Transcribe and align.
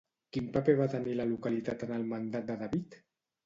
Quin 0.37 0.47
paper 0.55 0.75
va 0.79 0.87
tenir 0.93 1.13
la 1.21 1.29
localitat 1.33 1.87
en 1.91 1.95
el 2.01 2.09
mandat 2.17 2.51
de 2.51 2.61
David? 2.67 3.03